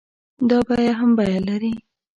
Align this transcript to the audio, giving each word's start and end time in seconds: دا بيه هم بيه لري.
دا 0.49 0.59
بيه 0.67 0.91
هم 0.99 1.11
بيه 1.17 1.37
لري. 1.47 1.73